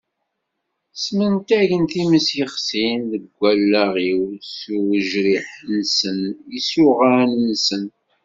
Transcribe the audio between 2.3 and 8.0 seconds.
yexsin deg allaɣ-iw s uwejrireḥ-nsen d yisuɣan-nsent.